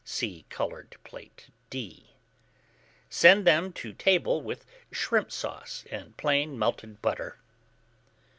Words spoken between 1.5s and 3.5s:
D.) Send